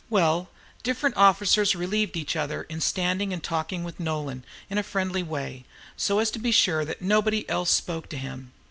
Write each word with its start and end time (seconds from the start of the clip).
Well, 0.09 0.49
different 0.81 1.15
officers 1.15 1.75
relieved 1.75 2.17
each 2.17 2.35
other 2.35 2.63
in 2.63 2.81
standing 2.81 3.31
and 3.31 3.43
talking 3.43 3.83
with 3.83 3.99
Nolan 3.99 4.43
in 4.67 4.79
a 4.79 4.81
friendly 4.81 5.21
way, 5.21 5.63
so 5.95 6.17
as 6.17 6.31
to 6.31 6.39
be 6.39 6.49
sure 6.51 6.83
that 6.83 7.03
nobody 7.03 7.47
else 7.47 7.69
spoke 7.69 8.09
to 8.09 8.17
him. 8.17 8.51